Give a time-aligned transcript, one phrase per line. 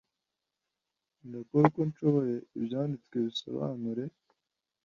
[1.27, 4.05] ndakora uko nshoboye ibyanditswe bisobanure